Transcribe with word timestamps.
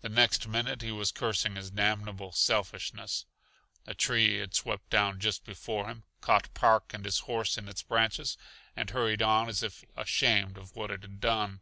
The 0.00 0.08
next 0.08 0.48
minute 0.48 0.80
he 0.80 0.90
was 0.90 1.12
cursing 1.12 1.56
his 1.56 1.70
damnable 1.70 2.32
selfishness. 2.32 3.26
A 3.86 3.92
tree 3.92 4.38
had 4.38 4.54
swept 4.54 4.88
down 4.88 5.20
just 5.20 5.44
before 5.44 5.88
him, 5.88 6.04
caught 6.22 6.54
Park 6.54 6.94
and 6.94 7.04
his 7.04 7.18
horse 7.28 7.58
in 7.58 7.68
its 7.68 7.82
branches 7.82 8.38
and 8.74 8.88
hurried 8.88 9.20
on 9.20 9.50
as 9.50 9.62
if 9.62 9.84
ashamed 9.94 10.56
of 10.56 10.76
what 10.76 10.90
it 10.90 11.02
had 11.02 11.20
done. 11.20 11.60